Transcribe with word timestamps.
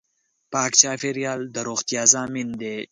پاک 0.53 0.71
چاپېریال 0.81 1.41
د 1.55 1.57
روغتیا 1.67 2.03
ضامن 2.13 2.47
دی. 2.61 2.77